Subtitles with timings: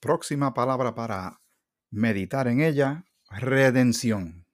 [0.00, 1.40] Próxima palabra para
[1.90, 4.46] meditar en ella, redención.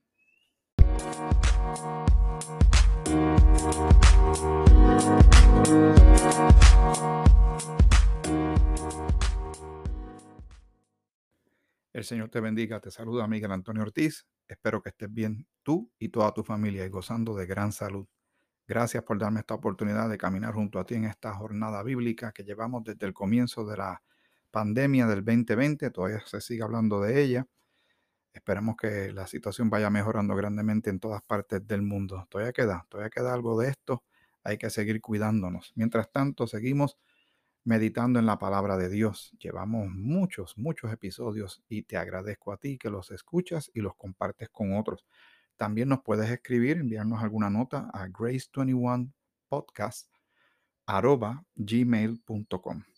[11.93, 14.27] El Señor te bendiga, te saluda Miguel Antonio Ortiz.
[14.49, 18.09] Espero que estés bien tú y toda tu familia y gozando de gran salud.
[18.67, 22.43] Gracias por darme esta oportunidad de caminar junto a ti en esta jornada bíblica que
[22.43, 24.03] llevamos desde el comienzo de la
[24.57, 25.91] pandemia del 2020.
[25.91, 27.47] Todavía se sigue hablando de ella.
[28.33, 32.27] Esperemos que la situación vaya mejorando grandemente en todas partes del mundo.
[32.31, 34.03] Todavía queda, todavía queda algo de esto.
[34.45, 35.73] Hay que seguir cuidándonos.
[35.75, 36.97] Mientras tanto, seguimos
[37.65, 39.37] meditando en la palabra de Dios.
[39.39, 44.49] Llevamos muchos, muchos episodios y te agradezco a ti que los escuchas y los compartes
[44.49, 45.05] con otros.
[45.59, 50.07] También nos puedes escribir, enviarnos alguna nota a grace21podcast
[51.57, 52.96] gmail.com.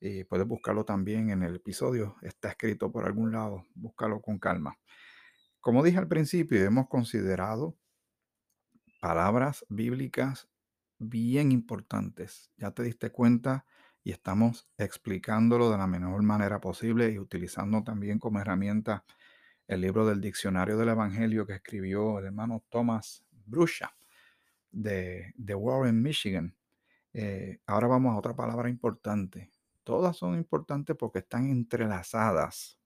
[0.00, 4.78] Y puedes buscarlo también en el episodio, está escrito por algún lado, búscalo con calma.
[5.60, 7.76] Como dije al principio, hemos considerado
[9.00, 10.48] palabras bíblicas
[10.98, 12.50] bien importantes.
[12.56, 13.66] Ya te diste cuenta
[14.04, 19.04] y estamos explicándolo de la mejor manera posible y utilizando también como herramienta
[19.66, 23.94] el libro del diccionario del Evangelio que escribió el hermano Thomas Brusha
[24.70, 26.56] de, de Warren, Michigan.
[27.12, 29.50] Eh, ahora vamos a otra palabra importante.
[29.88, 32.78] Todas son importantes porque están entrelazadas,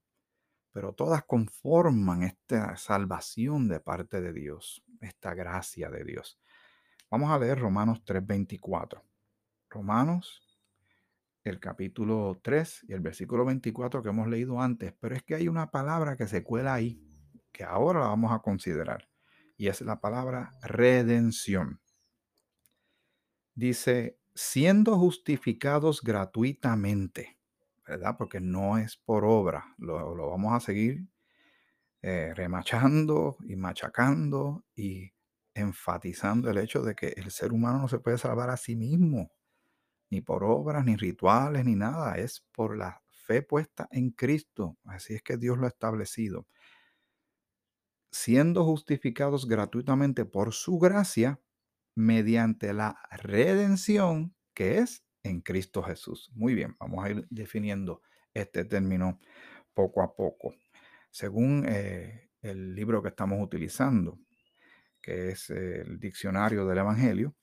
[0.71, 6.39] pero todas conforman esta salvación de parte de Dios, esta gracia de Dios.
[7.11, 9.03] Vamos a leer Romanos 3:24.
[9.69, 10.61] Romanos
[11.43, 15.49] el capítulo 3 y el versículo 24 que hemos leído antes, pero es que hay
[15.49, 17.03] una palabra que se cuela ahí,
[17.51, 19.09] que ahora la vamos a considerar,
[19.57, 21.81] y es la palabra redención.
[23.57, 27.39] Dice, siendo justificados gratuitamente,
[27.87, 28.17] ¿verdad?
[28.19, 31.07] Porque no es por obra, lo, vamos a seguir
[32.03, 35.13] eh, remachando y machacando y
[35.55, 39.31] enfatizando el hecho de que el ser humano no se puede salvar a sí mismo
[40.11, 44.79] ni por obras, ni rituales, ni nada, es por la fe puesta en Cristo.
[44.85, 46.47] Así es que Dios lo ha establecido.
[48.13, 51.41] Siendo justificados gratuitamente por su gracia,
[51.95, 56.31] mediante la redención que es en Cristo Jesús.
[56.35, 58.03] Muy bien, vamos a ir definiendo
[58.35, 59.21] este término
[59.75, 60.55] poco a poco.
[61.11, 64.19] Según eh, el libro que estamos utilizando,
[65.01, 67.35] que es el diccionario del Evangelio,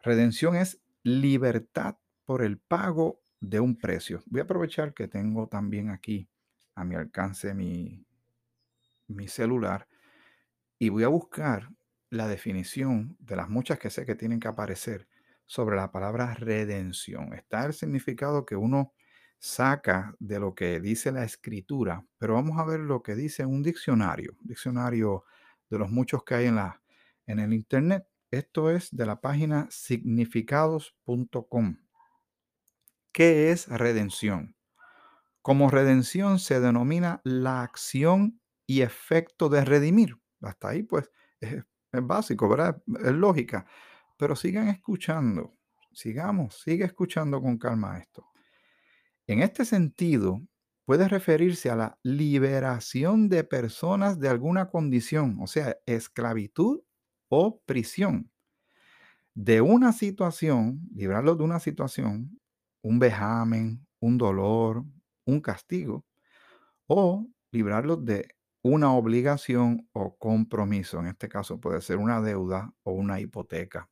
[0.00, 4.22] redención es libertad por el pago de un precio.
[4.26, 6.28] Voy a aprovechar que tengo también aquí
[6.74, 8.06] a mi alcance mi,
[9.08, 9.88] mi celular
[10.78, 11.70] y voy a buscar
[12.10, 15.08] la definición de las muchas que sé que tienen que aparecer
[15.46, 17.34] sobre la palabra redención.
[17.34, 18.92] Está el significado que uno
[19.38, 23.62] saca de lo que dice la escritura, pero vamos a ver lo que dice un
[23.62, 25.24] diccionario, diccionario
[25.70, 26.82] de los muchos que hay en, la,
[27.26, 28.06] en el Internet.
[28.30, 31.76] Esto es de la página significados.com.
[33.12, 34.56] ¿Qué es redención?
[35.42, 40.16] Como redención se denomina la acción y efecto de redimir.
[40.42, 41.10] Hasta ahí pues
[41.40, 42.82] es, básico, ¿verdad?
[43.04, 43.66] Es lógica.
[44.16, 45.54] Pero sigan escuchando,
[45.92, 48.26] sigamos, sigue escuchando con calma esto.
[49.26, 50.42] En este sentido,
[50.84, 56.80] puede referirse a la liberación de personas de alguna condición, o sea, esclavitud
[57.28, 58.30] o prisión.
[59.34, 62.40] De una situación, librarlo de una situación,
[62.82, 64.84] un vejamen, un dolor,
[65.24, 66.04] un castigo,
[66.86, 71.00] o librarlos de una obligación o compromiso.
[71.00, 73.90] En este caso puede ser una deuda o una hipoteca.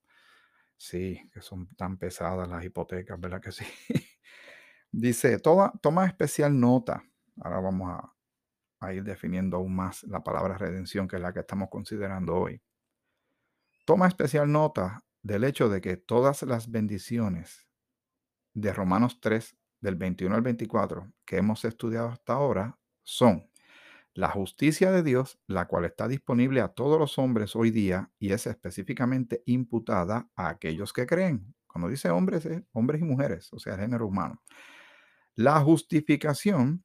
[0.76, 3.64] Sí, que son tan pesadas las hipotecas, ¿verdad que sí?
[4.92, 7.04] Dice, toma, toma especial nota.
[7.40, 8.14] Ahora vamos a,
[8.80, 12.62] a ir definiendo aún más la palabra redención, que es la que estamos considerando hoy.
[13.84, 17.66] Toma especial nota del hecho de que todas las bendiciones
[18.54, 23.50] de Romanos 3, del 21 al 24, que hemos estudiado hasta ahora, son
[24.16, 28.32] la justicia de Dios, la cual está disponible a todos los hombres hoy día y
[28.32, 31.54] es específicamente imputada a aquellos que creen.
[31.66, 34.42] Cuando dice hombres, es hombres y mujeres, o sea, género humano.
[35.34, 36.82] La justificación,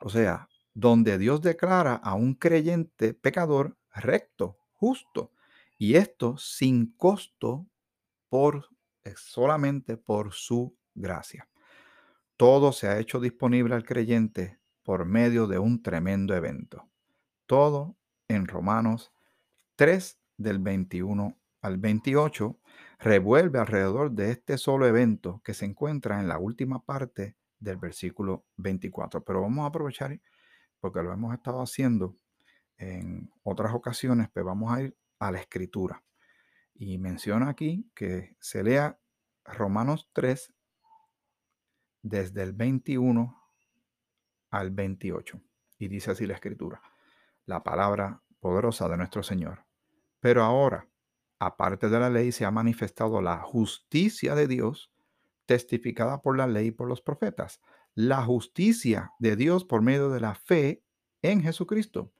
[0.00, 5.32] o sea, donde Dios declara a un creyente pecador recto, justo,
[5.76, 7.66] y esto sin costo
[8.28, 8.68] por
[9.02, 11.48] eh, solamente por su gracia.
[12.36, 16.88] Todo se ha hecho disponible al creyente por medio de un tremendo evento.
[17.46, 17.96] Todo
[18.28, 19.12] en Romanos
[19.76, 22.60] 3 del 21 al 28
[22.98, 28.44] revuelve alrededor de este solo evento que se encuentra en la última parte del versículo
[28.56, 29.24] 24.
[29.24, 30.20] Pero vamos a aprovechar,
[30.78, 32.16] porque lo hemos estado haciendo
[32.76, 36.04] en otras ocasiones, pues vamos a ir a la escritura.
[36.74, 38.98] Y menciona aquí que se lea
[39.44, 40.52] Romanos 3
[42.02, 43.43] desde el 21
[44.54, 45.40] al 28.
[45.78, 46.80] Y dice así la escritura,
[47.46, 49.64] la palabra poderosa de nuestro Señor.
[50.20, 50.88] Pero ahora,
[51.38, 54.92] aparte de la ley, se ha manifestado la justicia de Dios,
[55.46, 57.60] testificada por la ley y por los profetas.
[57.94, 60.82] La justicia de Dios por medio de la fe
[61.22, 62.12] en Jesucristo,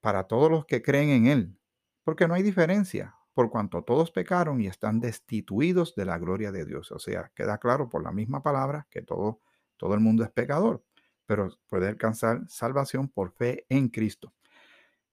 [0.00, 1.58] para todos los que creen en Él.
[2.02, 6.64] Porque no hay diferencia, por cuanto todos pecaron y están destituidos de la gloria de
[6.64, 6.92] Dios.
[6.92, 9.40] O sea, queda claro por la misma palabra que todo,
[9.76, 10.82] todo el mundo es pecador,
[11.26, 14.32] pero puede alcanzar salvación por fe en Cristo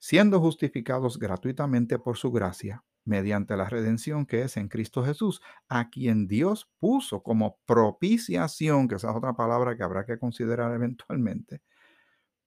[0.01, 5.91] siendo justificados gratuitamente por su gracia, mediante la redención que es en Cristo Jesús, a
[5.91, 11.61] quien Dios puso como propiciación, que esa es otra palabra que habrá que considerar eventualmente,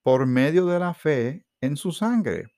[0.03, 2.53] por medio de la fe en su sangre,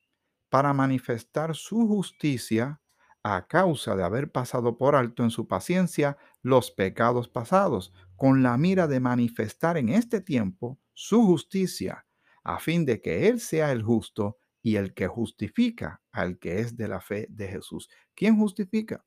[0.49, 2.81] para manifestar su justicia
[3.23, 8.57] a causa de haber pasado por alto en su paciencia los pecados pasados, con la
[8.57, 12.07] mira de manifestar en este tiempo su justicia,
[12.43, 16.75] a fin de que Él sea el justo y el que justifica al que es
[16.75, 17.91] de la fe de Jesús.
[18.15, 19.05] ¿Quién justifica?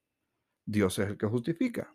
[0.66, 1.92] Dios es el que justifica.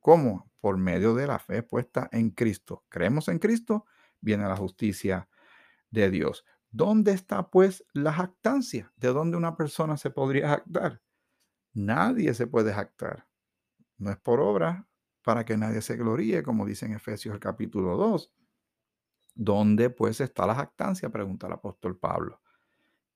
[0.00, 0.50] ¿Cómo?
[0.58, 2.86] Por medio de la fe puesta en Cristo.
[2.88, 3.84] Creemos en Cristo,
[4.22, 5.28] viene la justicia
[5.90, 6.46] de Dios.
[6.70, 8.90] ¿Dónde está pues la jactancia?
[8.96, 11.02] ¿De dónde una persona se podría jactar?
[11.74, 13.28] Nadie se puede jactar.
[13.98, 14.88] No es por obra
[15.22, 18.32] para que nadie se gloríe, como dice en Efesios el capítulo 2.
[19.36, 21.10] ¿Dónde pues está la jactancia?
[21.10, 22.40] Pregunta el apóstol Pablo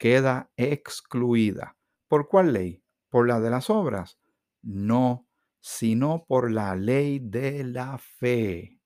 [0.00, 1.76] queda excluida.
[2.08, 2.82] ¿Por cuál ley?
[3.10, 4.18] ¿Por la de las obras?
[4.62, 5.28] No,
[5.60, 8.80] sino por la ley de la fe.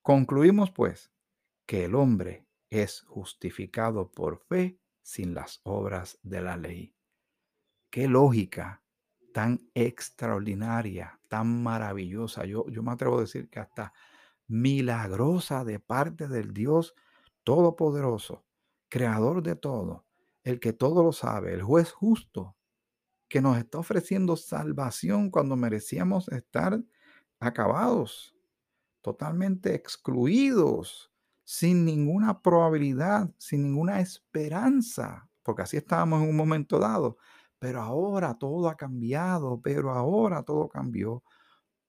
[0.00, 1.12] Concluimos pues
[1.66, 6.94] que el hombre es justificado por fe sin las obras de la ley.
[7.90, 8.84] Qué lógica
[9.34, 12.44] tan extraordinaria, tan maravillosa.
[12.44, 13.92] Yo, yo me atrevo a decir que hasta
[14.48, 16.94] milagrosa de parte del Dios
[17.44, 18.44] Todopoderoso,
[18.88, 20.04] Creador de todo,
[20.44, 22.56] el que todo lo sabe, el juez justo,
[23.28, 26.82] que nos está ofreciendo salvación cuando merecíamos estar
[27.40, 28.36] acabados,
[29.00, 31.10] totalmente excluidos,
[31.44, 37.18] sin ninguna probabilidad, sin ninguna esperanza, porque así estábamos en un momento dado.
[37.58, 41.22] Pero ahora todo ha cambiado, pero ahora todo cambió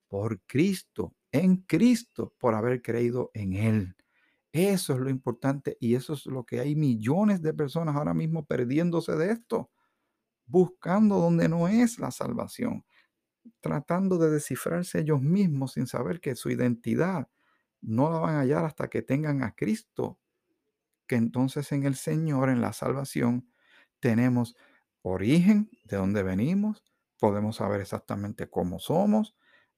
[0.08, 3.96] por Cristo, en Cristo, por haber creído en Él.
[4.54, 8.46] Eso es lo importante y eso es lo que hay millones de personas ahora mismo
[8.46, 9.72] perdiéndose de esto,
[10.46, 12.86] buscando donde no es la salvación,
[13.62, 17.30] tratando de descifrarse ellos mismos sin saber que su identidad
[17.82, 20.20] no la van a hallar hasta que tengan a Cristo,
[21.08, 23.50] que entonces en el Señor, en la salvación,
[24.00, 24.56] tenemos
[25.02, 26.84] origen, de dónde venimos,
[27.20, 29.36] podemos saber exactamente cómo somos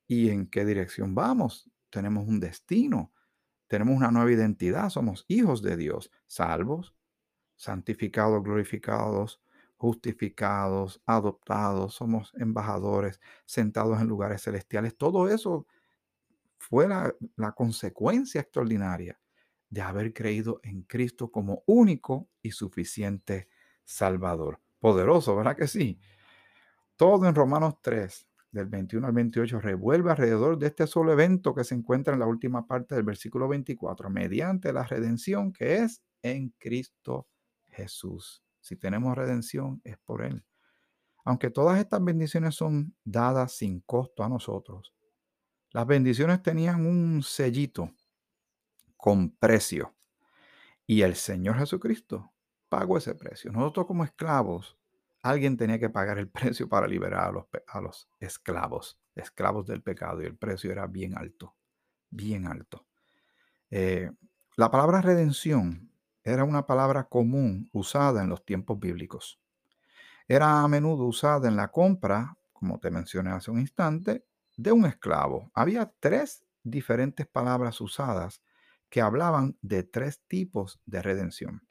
[0.08, 3.12] y en qué dirección vamos, tenemos un destino
[3.68, 6.96] tenemos una nueva identidad, somos hijos de Dios, salvos,
[7.56, 9.42] santificados, glorificados,
[9.78, 14.96] justificados, adoptados, somos embajadores, sentados en lugares celestiales.
[14.96, 15.68] Todo eso
[16.58, 17.14] fue la,
[17.54, 19.20] consecuencia extraordinaria
[19.70, 23.50] de haber creído en Cristo como único y suficiente
[23.84, 24.62] Salvador.
[24.80, 26.00] Poderoso, ¿verdad que sí?
[26.96, 31.66] Todo en Romanos 3 del 21 al 28 revuelve alrededor de este solo evento que
[31.66, 36.56] se encuentra en la última parte del versículo 24, mediante la redención que es en
[36.58, 37.28] Cristo
[37.66, 38.44] Jesús.
[38.62, 40.46] Si tenemos redención es por Él.
[41.26, 44.96] Aunque todas estas bendiciones son dadas sin costo a nosotros,
[45.72, 47.92] las bendiciones tenían un sellito
[48.96, 49.94] con precio.
[50.88, 52.32] Y el Señor Jesucristo
[52.70, 53.52] pagó ese precio.
[53.52, 54.78] Nosotros como esclavos
[55.26, 57.34] alguien tenía que pagar el precio para liberar
[57.68, 61.56] a los, esclavos, esclavos del pecado, y el precio era bien alto,
[62.12, 62.86] bien alto.
[63.72, 64.12] Eh,
[64.56, 65.90] la palabra redención
[66.24, 69.40] era una palabra común usada en los tiempos bíblicos.
[70.28, 74.24] Era a menudo usada en la compra, como te mencioné hace un instante,
[74.56, 75.50] de un esclavo.
[75.56, 78.44] Había tres diferentes palabras usadas
[78.92, 81.64] que hablaban de tres tipos de redención.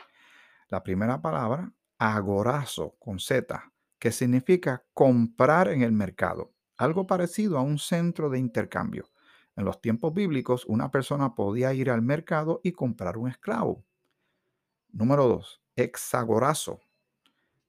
[0.69, 7.63] La primera palabra agorazo con Z, que significa comprar en el mercado, algo parecido a
[7.63, 9.11] un centro de intercambio.
[9.57, 13.85] En los tiempos bíblicos, una persona podía ir al mercado y comprar un esclavo.
[14.91, 16.81] Número dos, hexagorazo,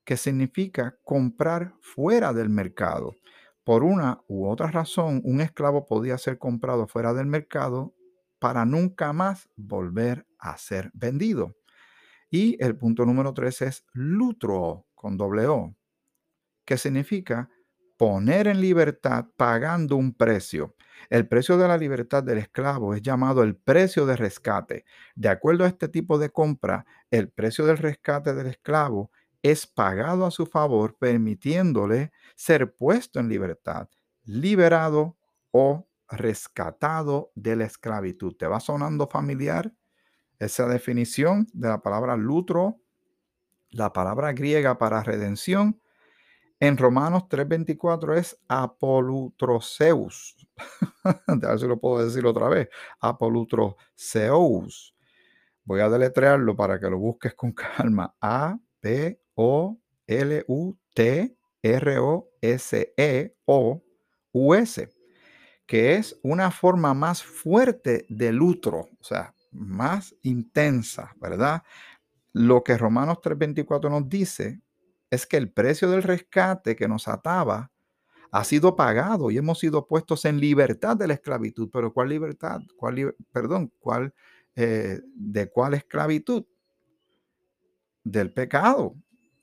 [0.04, 3.16] que significa comprar fuera del mercado.
[3.64, 7.96] Por una u otra razón, un esclavo podía ser comprado fuera del mercado
[8.40, 11.56] para nunca más volver a ser vendido.
[12.30, 15.76] Y el punto número tres es lutro con doble O,
[16.66, 17.50] que significa
[17.98, 20.76] poner en libertad pagando un precio.
[21.10, 24.86] El precio de la libertad del esclavo es llamado el precio de rescate.
[25.16, 29.12] De acuerdo a este tipo de compra, el precio del rescate del esclavo
[29.44, 33.88] es pagado a su favor, permitiéndole ser puesto en libertad,
[34.24, 35.18] liberado
[35.52, 38.36] o rescatado de la esclavitud.
[38.36, 39.72] ¿Te va sonando familiar
[40.40, 42.82] esa definición de la palabra lutro?
[43.70, 45.80] La palabra griega para redención
[46.60, 50.36] en Romanos 3:24 es apolutroseus.
[51.04, 52.70] a ver si lo puedo decir otra vez.
[53.00, 54.96] Apolutroseus.
[55.64, 58.16] Voy a deletrearlo para que lo busques con calma.
[58.22, 59.78] A, P, O,
[60.08, 63.84] L, U, T, R, O, S, E, O,
[64.32, 64.90] U, S.
[65.66, 68.88] Que es una forma más fuerte del lutro.
[69.00, 71.64] O sea, más intensa, ¿verdad?
[72.34, 74.62] Lo que Romanos 3:24 nos dice
[75.12, 77.72] es que el precio del rescate que nos ataba
[78.32, 81.70] ha sido pagado y hemos sido puestos en libertad de la esclavitud.
[81.72, 82.62] Pero ¿cuál libertad?
[82.78, 84.14] ¿Cuál, perdón, ¿cuál,
[84.56, 86.46] eh, ¿de cuál esclavitud?
[88.04, 88.96] Del pecado,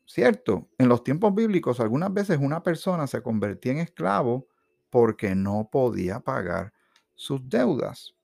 [0.06, 0.68] ¿cierto?
[0.78, 4.46] En los tiempos bíblicos algunas veces una persona se convertía en esclavo
[4.88, 6.72] porque no podía pagar
[7.14, 8.14] sus deudas.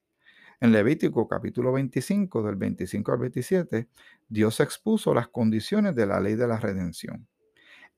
[0.61, 3.89] En Levítico capítulo 25, del 25 al 27,
[4.29, 7.29] Dios expuso las condiciones de la ley de la redención.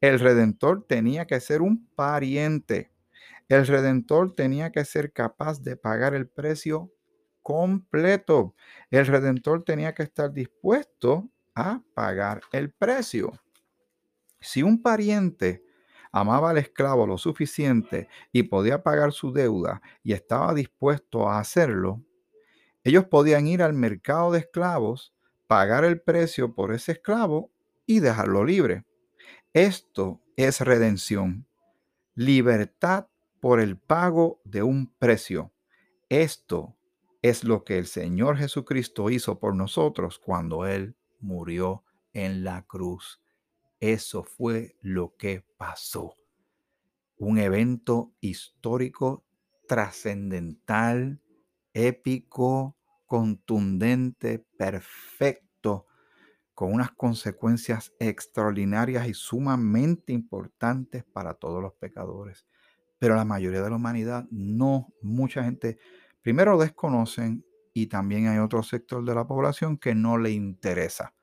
[0.00, 2.92] El redentor tenía que ser un pariente.
[3.48, 6.92] El redentor tenía que ser capaz de pagar el precio
[7.42, 8.54] completo.
[8.90, 13.32] El redentor tenía que estar dispuesto a pagar el precio.
[14.38, 15.64] Si un pariente
[16.12, 22.02] amaba al esclavo lo suficiente y podía pagar su deuda y estaba dispuesto a hacerlo,
[22.84, 25.14] ellos podían ir al mercado de esclavos,
[25.46, 27.50] pagar el precio por ese esclavo
[27.86, 28.84] y dejarlo libre.
[29.52, 31.46] Esto es redención,
[32.14, 33.08] libertad
[33.40, 35.52] por el pago de un precio.
[36.08, 36.76] Esto
[37.22, 43.20] es lo que el Señor Jesucristo hizo por nosotros cuando Él murió en la cruz.
[43.80, 46.16] Eso fue lo que pasó.
[47.18, 49.24] Un evento histórico,
[49.66, 51.20] trascendental,
[51.74, 55.86] épico, contundente, perfecto,
[56.54, 62.46] con unas consecuencias extraordinarias y sumamente importantes para todos los pecadores.
[62.98, 65.78] Pero la mayoría de la humanidad no, mucha gente,
[66.22, 71.14] primero desconocen y también hay otro sector de la población que no le interesa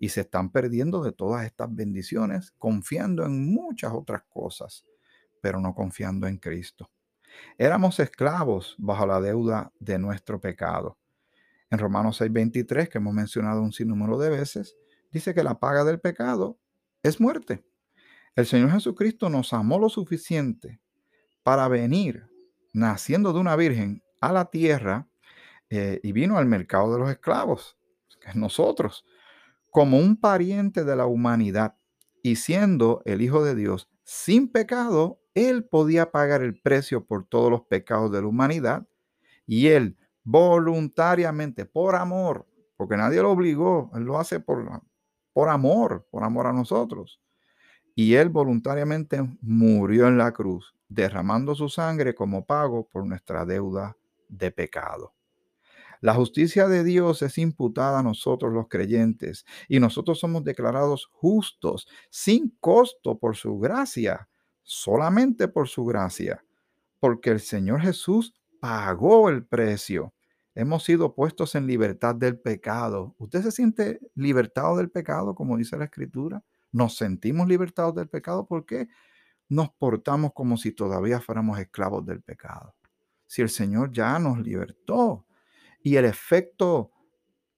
[0.00, 4.86] y se están perdiendo de todas estas bendiciones, confiando en muchas otras cosas,
[5.40, 6.90] pero no confiando en Cristo.
[7.56, 10.98] Éramos esclavos bajo la deuda de nuestro pecado.
[11.70, 14.76] En Romanos 6:23, que hemos mencionado un sinnúmero de veces,
[15.10, 16.58] dice que la paga del pecado
[17.02, 17.64] es muerte.
[18.34, 20.80] El Señor Jesucristo nos amó lo suficiente
[21.42, 22.28] para venir
[22.72, 25.08] naciendo de una virgen a la tierra
[25.70, 27.76] eh, y vino al mercado de los esclavos,
[28.20, 29.04] que es nosotros,
[29.70, 31.76] como un pariente de la humanidad
[32.22, 37.50] y siendo el Hijo de Dios sin pecado, Él podía pagar el precio por todos
[37.50, 38.86] los pecados de la humanidad
[39.46, 39.96] y Él
[40.30, 44.82] voluntariamente, por amor, porque nadie lo obligó, él lo hace por,
[45.32, 47.18] por amor, por amor a nosotros.
[47.94, 53.96] Y él voluntariamente murió en la cruz, derramando su sangre como pago por nuestra deuda
[54.28, 55.14] de pecado.
[56.02, 61.88] La justicia de Dios es imputada a nosotros los creyentes y nosotros somos declarados justos
[62.10, 64.27] sin costo por su gracia,
[64.68, 66.44] solamente por su gracia,
[67.00, 70.12] porque el Señor Jesús pagó el precio
[70.58, 73.14] hemos sido puestos en libertad del pecado.
[73.18, 76.42] ¿Usted se siente libertado del pecado, como dice la Escritura?
[76.72, 78.44] ¿Nos sentimos libertados del pecado?
[78.44, 78.88] ¿Por qué
[79.48, 82.74] nos portamos como si todavía fuéramos esclavos del pecado?
[83.24, 85.26] Si el Señor ya nos libertó
[85.80, 86.90] y el efecto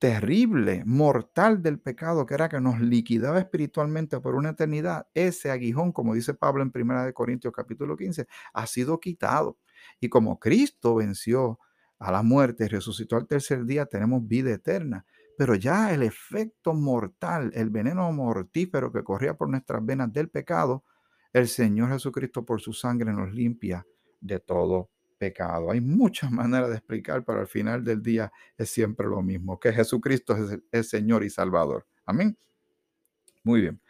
[0.01, 5.93] terrible, mortal del pecado, que era que nos liquidaba espiritualmente por una eternidad, ese aguijón,
[5.93, 9.59] como dice Pablo en 1 Corintios capítulo 15, ha sido quitado.
[10.01, 11.59] Y como Cristo venció
[11.99, 15.05] a la muerte y resucitó al tercer día, tenemos vida eterna.
[15.37, 20.83] Pero ya el efecto mortal, el veneno mortífero que corría por nuestras venas del pecado,
[21.35, 23.87] el Señor Jesucristo por su sangre nos limpia
[24.19, 24.89] de todo
[25.21, 25.71] pecado.
[25.71, 29.73] Hay muchas maneras de explicar, pero al final del día es siempre lo mismo, que
[29.73, 31.87] Jesucristo es el Señor y Salvador.
[32.07, 32.37] Amén.
[33.45, 33.81] Muy bien.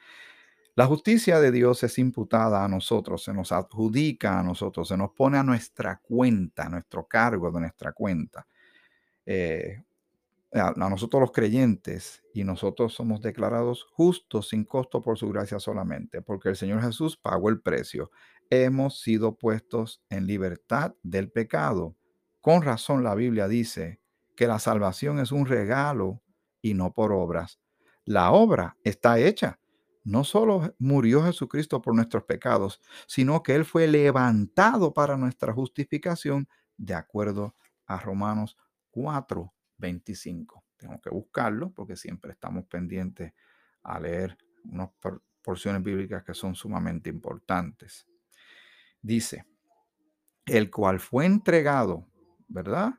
[0.76, 5.10] La justicia de Dios es imputada a nosotros, se nos adjudica a nosotros, se nos
[5.12, 8.46] pone a nuestra cuenta, a nuestro cargo de nuestra cuenta.
[9.26, 9.82] eh,
[10.52, 16.22] a, nosotros los creyentes y nosotros somos declarados justos sin costo por su gracia solamente,
[16.22, 18.10] porque el Señor Jesús pagó el precio.
[18.52, 21.96] Hemos sido puestos en libertad del pecado.
[22.40, 24.00] Con razón la Biblia dice
[24.36, 26.20] que la salvación es un regalo
[26.60, 27.60] y no por obras.
[28.04, 29.60] La obra está hecha.
[30.02, 36.48] No solo murió Jesucristo por nuestros pecados, sino que Él fue levantado para nuestra justificación
[36.76, 37.54] de acuerdo
[37.86, 38.56] a Romanos
[38.90, 40.64] 4, 25.
[40.76, 43.32] Tengo que buscarlo porque siempre estamos pendientes
[43.82, 44.90] a leer unas
[45.42, 48.09] porciones bíblicas que son sumamente importantes.
[49.02, 49.44] Dice,
[50.46, 52.06] el cual fue entregado,
[52.48, 52.94] ¿verdad?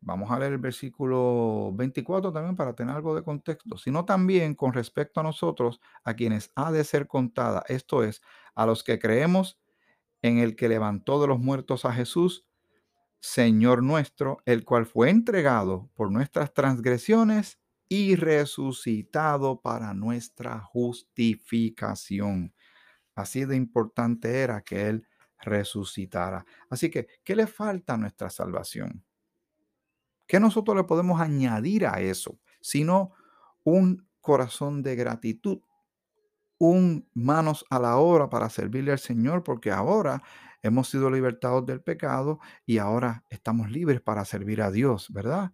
[0.00, 4.74] Vamos a leer el versículo 24 también para tener algo de contexto, sino también con
[4.74, 8.20] respecto a nosotros, a quienes ha de ser contada, esto es,
[8.54, 9.58] a los que creemos
[10.22, 12.46] en el que levantó de los muertos a Jesús,
[13.20, 17.58] Señor nuestro, el cual fue entregado por nuestras transgresiones
[17.88, 22.54] y resucitado para nuestra justificación.
[23.14, 25.08] Así de importante era que Él
[25.40, 26.44] resucitara.
[26.70, 29.04] Así que, ¿qué le falta a nuestra salvación?
[30.26, 32.38] ¿Qué nosotros le podemos añadir a eso?
[32.60, 33.12] Sino
[33.62, 35.60] un corazón de gratitud,
[36.58, 40.22] un manos a la obra para servirle al Señor, porque ahora
[40.62, 45.52] hemos sido libertados del pecado y ahora estamos libres para servir a Dios, ¿verdad?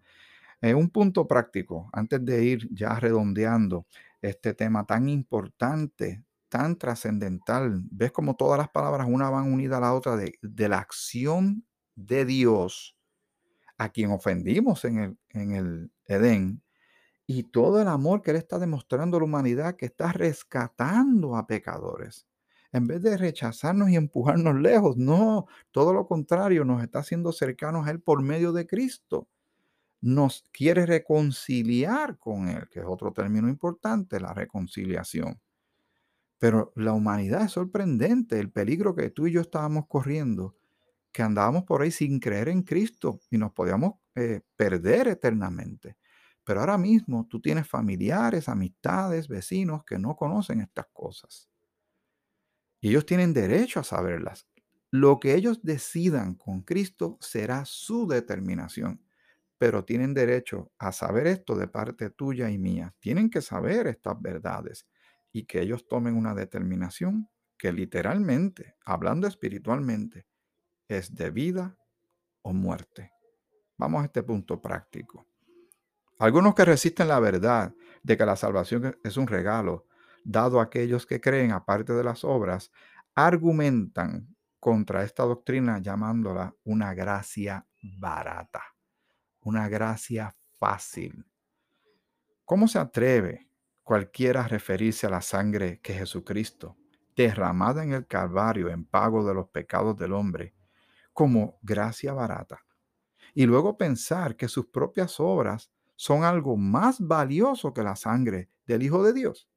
[0.62, 3.86] Eh, un punto práctico, antes de ir ya redondeando
[4.20, 9.82] este tema tan importante, tan trascendental, ves como todas las palabras una van unidas a
[9.82, 11.66] la otra de, de la acción
[11.96, 12.96] de Dios
[13.78, 16.62] a quien ofendimos en el, en el Edén
[17.26, 21.46] y todo el amor que Él está demostrando a la humanidad que está rescatando a
[21.46, 22.26] pecadores
[22.72, 27.86] en vez de rechazarnos y empujarnos lejos, no, todo lo contrario, nos está haciendo cercanos
[27.86, 29.28] a Él por medio de Cristo.
[30.02, 35.40] Nos quiere reconciliar con Él, que es otro término importante, la reconciliación.
[36.40, 40.56] Pero la humanidad es sorprendente, el peligro que tú y yo estábamos corriendo,
[41.12, 45.98] que andábamos por ahí sin creer en Cristo y nos podíamos eh, perder eternamente.
[46.44, 51.50] Pero ahora mismo tú tienes familiares, amistades, vecinos que no conocen estas cosas.
[52.80, 54.46] Y ellos tienen derecho a saberlas.
[54.90, 59.04] Lo que ellos decidan con Cristo será su determinación.
[59.58, 62.94] Pero tienen derecho a saber esto de parte tuya y mía.
[62.98, 64.86] Tienen que saber estas verdades
[65.32, 70.26] y que ellos tomen una determinación que literalmente, hablando espiritualmente,
[70.88, 71.76] es de vida
[72.42, 73.12] o muerte.
[73.76, 75.26] Vamos a este punto práctico.
[76.18, 79.86] Algunos que resisten la verdad de que la salvación es un regalo
[80.24, 82.70] dado a aquellos que creen aparte de las obras,
[83.14, 87.66] argumentan contra esta doctrina llamándola una gracia
[87.98, 88.62] barata,
[89.40, 91.26] una gracia fácil.
[92.44, 93.49] ¿Cómo se atreve
[93.90, 96.76] cualquiera referirse a la sangre que Jesucristo,
[97.16, 100.54] derramada en el Calvario en pago de los pecados del hombre,
[101.12, 102.64] como gracia barata?
[103.34, 108.84] Y luego pensar que sus propias obras son algo más valioso que la sangre del
[108.84, 109.48] Hijo de Dios.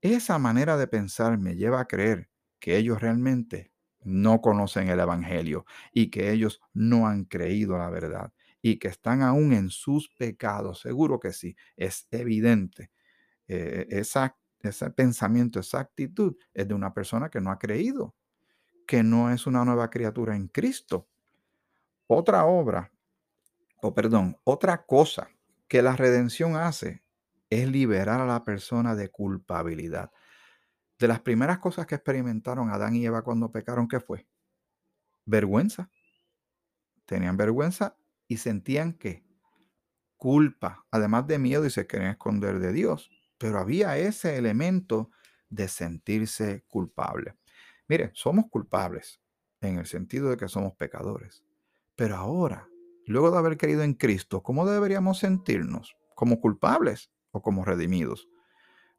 [0.00, 2.28] Esa manera de pensar me lleva a creer
[2.58, 3.70] que ellos realmente
[4.02, 9.22] no conocen el Evangelio y que ellos no han creído la verdad y que están
[9.22, 10.80] aún en sus pecados.
[10.80, 12.90] Seguro que sí, es evidente.
[13.48, 18.14] Eh, esa, ese pensamiento, esa actitud es de una persona que no ha creído,
[18.86, 21.08] que no es una nueva criatura en Cristo.
[22.08, 22.92] Otra obra,
[23.82, 25.28] o perdón, otra cosa
[25.68, 27.02] que la redención hace
[27.50, 30.12] es liberar a la persona de culpabilidad.
[30.98, 34.26] De las primeras cosas que experimentaron Adán y Eva cuando pecaron, ¿qué fue?
[35.26, 35.90] Vergüenza.
[37.04, 37.96] Tenían vergüenza
[38.28, 39.24] y sentían que
[40.16, 43.10] culpa, además de miedo y se querían esconder de Dios.
[43.38, 45.10] Pero había ese elemento
[45.48, 47.36] de sentirse culpable.
[47.88, 49.20] Mire, somos culpables
[49.60, 51.44] en el sentido de que somos pecadores.
[51.94, 52.68] Pero ahora,
[53.06, 55.96] luego de haber creído en Cristo, ¿cómo deberíamos sentirnos?
[56.14, 58.28] Como culpables como redimidos?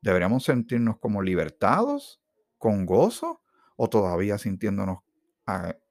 [0.01, 2.21] ¿Deberíamos sentirnos como libertados,
[2.57, 3.41] con gozo,
[3.75, 4.99] o todavía sintiéndonos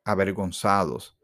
[0.04, 1.16] avergonzados,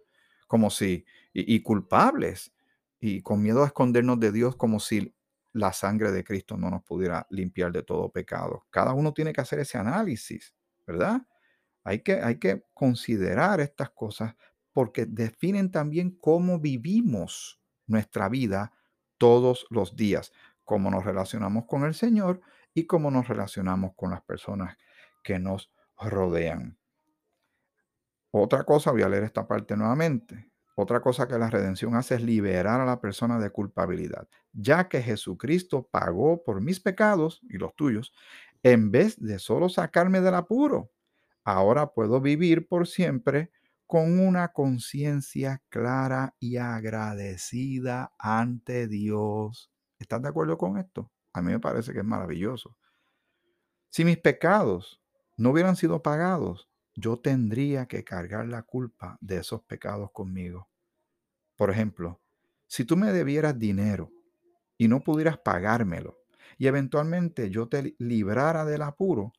[0.47, 2.53] como si, y, y culpables,
[3.01, 5.15] y con miedo a escondernos de Dios como si
[5.53, 8.67] la sangre de Cristo no nos pudiera limpiar de todo pecado?
[8.71, 10.55] Cada uno tiene que hacer ese análisis,
[10.87, 11.23] ¿verdad?
[11.85, 14.35] Hay que, hay que considerar estas cosas
[14.73, 18.73] porque definen también cómo vivimos nuestra vida
[19.19, 20.33] todos los días
[20.65, 22.41] cómo nos relacionamos con el Señor
[22.75, 24.77] y cómo nos relacionamos con las personas
[25.23, 26.79] que nos rodean.
[28.31, 30.52] Otra cosa, voy a leer esta parte nuevamente.
[30.75, 35.03] Otra cosa que la redención hace es liberar a la persona de culpabilidad, ya que
[35.03, 38.15] Jesucristo pagó por mis pecados y los tuyos,
[38.63, 40.91] en vez de solo sacarme del apuro.
[41.45, 43.51] Ahora puedo vivir por siempre
[43.87, 49.71] con una conciencia clara y agradecida ante Dios.
[49.99, 51.11] ¿Estás de acuerdo con esto?
[51.35, 52.77] A mí me parece que es maravilloso.
[53.91, 55.03] Si mis pecados
[55.37, 60.69] no hubieran sido pagados, yo tendría que cargar la culpa de esos pecados conmigo.
[61.57, 62.21] Por ejemplo,
[62.67, 64.11] si tú me debieras dinero
[64.77, 66.19] y no pudieras pagármelo
[66.59, 69.33] y eventualmente yo te librara del apuro,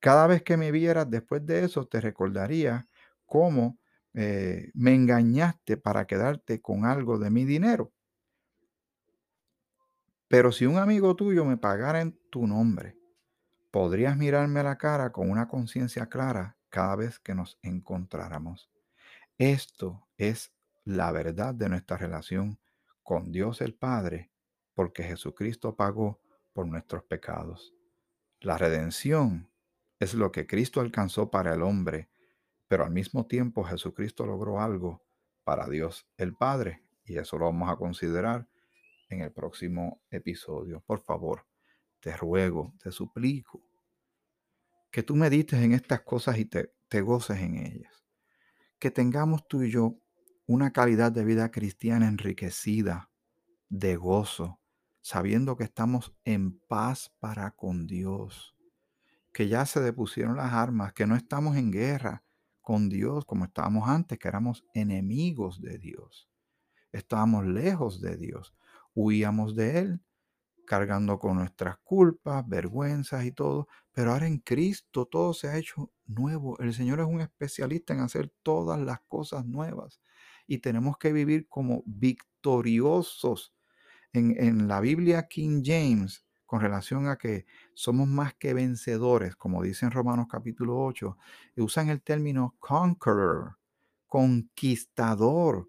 [0.00, 2.88] cada vez que me vieras después de eso te recordaría
[3.26, 3.78] cómo
[4.14, 7.92] eh, me engañaste para quedarte con algo de mi dinero.
[10.28, 12.96] Pero si un amigo tuyo me pagara en tu nombre,
[13.70, 18.70] podrías mirarme a la cara con una conciencia clara cada vez que nos encontráramos.
[19.38, 20.52] Esto es
[20.84, 22.58] la verdad de nuestra relación
[23.02, 24.30] con Dios el Padre,
[24.74, 26.20] porque Jesucristo pagó
[26.52, 27.74] por nuestros pecados.
[28.40, 29.50] La redención
[29.98, 32.08] es lo que Cristo alcanzó para el hombre,
[32.68, 35.02] pero al mismo tiempo Jesucristo logró algo
[35.44, 38.46] para Dios el Padre, y eso lo vamos a considerar
[39.08, 40.82] en el próximo episodio.
[40.86, 41.46] Por favor,
[42.00, 43.62] te ruego, te suplico,
[44.90, 48.04] que tú medites en estas cosas y te, goces en ellas.
[48.78, 49.98] Que tengamos tú y yo
[50.46, 53.10] una calidad de vida cristiana enriquecida,
[53.68, 54.60] de gozo,
[55.02, 58.56] sabiendo que estamos en paz para con Dios,
[59.32, 62.24] que ya se depusieron las armas, que no estamos en guerra
[62.62, 66.30] con Dios como estábamos antes, que éramos enemigos de Dios,
[66.92, 68.54] estábamos lejos de Dios,
[68.94, 70.02] huíamos de Él
[70.68, 75.90] cargando con nuestras culpas, vergüenzas y todo, pero ahora en Cristo todo se ha hecho
[76.06, 76.58] nuevo.
[76.60, 79.98] El Señor es un especialista en hacer todas las cosas nuevas
[80.46, 83.54] y tenemos que vivir como victoriosos.
[84.12, 89.86] En, la Biblia King James, con relación a que somos más que vencedores, como dice
[89.86, 91.16] en Romanos capítulo 8,
[91.56, 93.56] usan el término conqueror,
[94.06, 95.68] conquistador.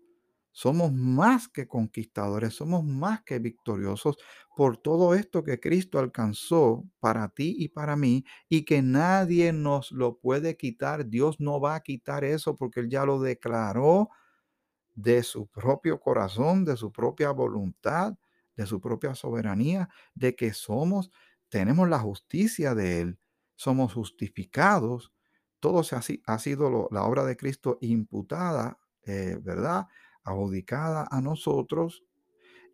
[0.59, 4.17] Somos más que conquistadores, somos más que victoriosos
[4.57, 9.93] por todo esto que Cristo alcanzó para ti y para mí y que nadie nos
[9.93, 11.07] lo puede quitar.
[11.07, 14.09] Dios no va a quitar eso porque Él ya lo declaró
[14.95, 18.17] de su propio corazón, de su propia voluntad,
[18.57, 21.09] de su propia soberanía, de que somos,
[21.47, 23.19] tenemos la justicia de Él,
[23.55, 25.13] somos justificados.
[25.61, 25.95] Todo se
[26.25, 29.87] ha, sido la obra de Cristo imputada, eh, ¿verdad?
[30.29, 32.03] Adjudicada a nosotros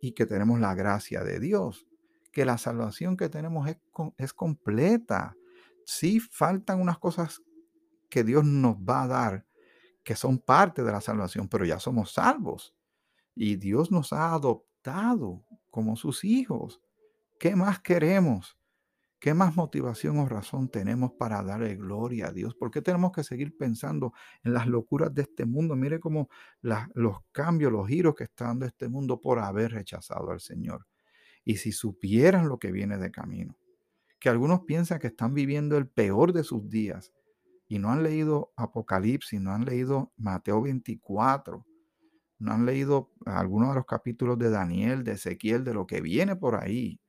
[0.02, 1.88] y que tenemos la gracia de Dios,
[2.32, 3.78] que la salvación que tenemos es,
[4.18, 5.36] es completa.
[5.86, 7.41] Sí faltan unas cosas
[8.10, 9.46] que Dios nos va a dar,
[10.04, 12.76] que son parte de la salvación, pero ya somos salvos.
[13.36, 16.82] Y Dios nos ha adoptado como sus hijos.
[17.39, 18.58] ¿Qué más queremos?
[19.26, 22.54] ¿Qué más motivación o razón tenemos para darle gloria a Dios?
[22.54, 25.76] ¿Por qué tenemos que seguir pensando en las locuras de este mundo?
[25.76, 26.30] Mire cómo
[26.62, 30.86] los cambios, los giros que está dando este mundo por haber rechazado al Señor.
[31.44, 33.58] Y si supieran lo que viene de camino,
[34.20, 37.12] que algunos piensan que están viviendo el peor de sus días
[37.68, 41.66] y no han leído Apocalipsis, no han leído Mateo 24,
[42.38, 46.36] no han leído algunos de los capítulos de Daniel, de Ezequiel, de lo que viene
[46.36, 47.00] por ahí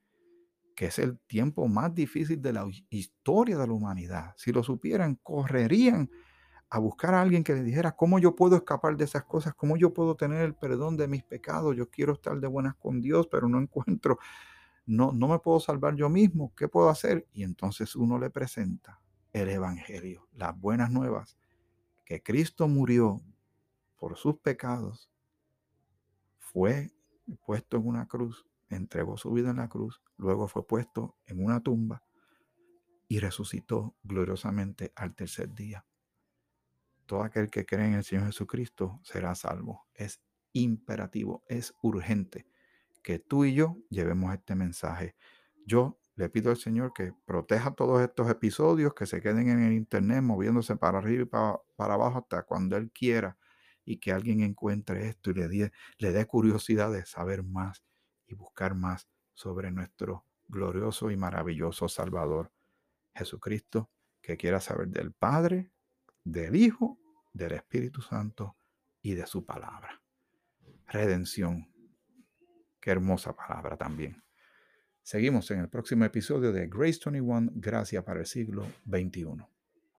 [0.76, 4.34] que es el tiempo más difícil de la historia de la humanidad.
[4.36, 6.10] Si lo supieran, correrían
[6.68, 9.78] a buscar a alguien que les dijera cómo yo puedo escapar de esas cosas, cómo
[9.78, 11.74] yo puedo tener el perdón de mis pecados.
[11.74, 14.18] Yo quiero estar de buenas con Dios, pero no encuentro,
[14.84, 16.52] no, no me puedo salvar yo mismo.
[16.54, 17.26] ¿Qué puedo hacer?
[17.32, 19.00] Y entonces uno le presenta
[19.32, 21.38] el Evangelio, las buenas nuevas,
[22.04, 23.22] que Cristo murió
[23.96, 25.10] por sus pecados,
[26.38, 26.92] fue
[27.46, 31.60] puesto en una cruz entregó su vida en la cruz, luego fue puesto en una
[31.60, 32.02] tumba
[33.08, 35.84] y resucitó gloriosamente al tercer día.
[37.06, 39.86] Todo aquel que cree en el Señor Jesucristo será salvo.
[39.94, 40.20] Es
[40.52, 42.46] imperativo, es urgente
[43.06, 45.14] que tú y yo llevemos este mensaje.
[45.64, 49.74] Yo le pido al Señor que proteja todos estos episodios, que se queden en el
[49.74, 51.60] internet moviéndose para arriba y para,
[51.94, 53.38] abajo hasta cuando Él quiera
[53.84, 57.85] y que alguien encuentre esto y le, le dé curiosidad de saber más
[58.26, 62.52] y buscar más sobre nuestro glorioso y maravilloso Salvador
[63.14, 65.72] Jesucristo, que quiera saber del Padre,
[66.24, 66.98] del Hijo,
[67.32, 68.56] del Espíritu Santo
[69.02, 70.02] y de su palabra.
[70.86, 71.72] Redención.
[72.80, 74.22] Qué hermosa palabra también.
[75.02, 79.55] Seguimos en el próximo episodio de Grace 21, Gracia para el siglo XXI.